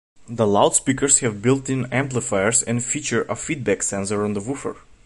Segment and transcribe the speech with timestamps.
[0.27, 4.77] The loudspeakers have built-in amplifiers and feature a feedback sensor on the woofer.